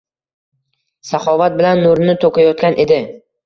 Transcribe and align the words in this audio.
Saxovat 1.11 1.61
bilan 1.61 1.85
nurini 1.87 2.19
toʻkayotgan 2.27 2.85
edi 2.89 3.03